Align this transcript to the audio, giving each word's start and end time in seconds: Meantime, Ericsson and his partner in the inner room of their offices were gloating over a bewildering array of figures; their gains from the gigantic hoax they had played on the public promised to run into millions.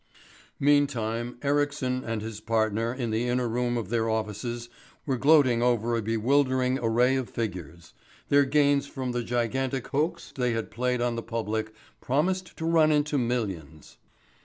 Meantime, 0.59 1.37
Ericsson 1.43 2.03
and 2.03 2.23
his 2.23 2.39
partner 2.39 2.91
in 2.91 3.11
the 3.11 3.27
inner 3.27 3.47
room 3.47 3.77
of 3.77 3.89
their 3.89 4.09
offices 4.09 4.67
were 5.05 5.15
gloating 5.15 5.61
over 5.61 5.95
a 5.95 6.01
bewildering 6.01 6.79
array 6.81 7.15
of 7.15 7.29
figures; 7.29 7.93
their 8.29 8.43
gains 8.43 8.87
from 8.87 9.11
the 9.11 9.21
gigantic 9.21 9.89
hoax 9.89 10.31
they 10.35 10.53
had 10.53 10.71
played 10.71 11.01
on 11.01 11.15
the 11.15 11.21
public 11.21 11.71
promised 12.01 12.57
to 12.57 12.65
run 12.65 12.91
into 12.91 13.19
millions. 13.19 13.97